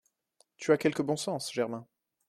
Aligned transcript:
Tu 0.57 0.71
as 0.71 0.77
quelque 0.79 1.03
bon 1.03 1.15
sens, 1.15 1.53
Germain. 1.53 1.85